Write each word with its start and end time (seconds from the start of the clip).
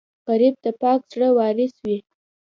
غریب 0.27 0.55
د 0.65 0.67
پاک 0.81 0.99
زړه 1.11 1.29
وارث 1.37 1.73
وي 1.85 1.97